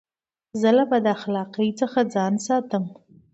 [0.59, 2.83] زه له بداخلاقۍ څخه ځان ساتم.